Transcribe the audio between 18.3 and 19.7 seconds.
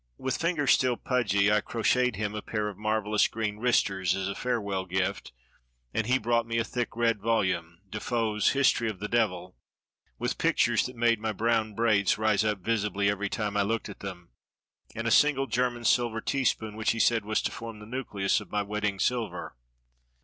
of my wedding silver.